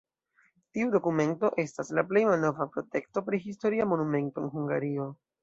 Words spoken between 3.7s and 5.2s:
monumento en Hungario.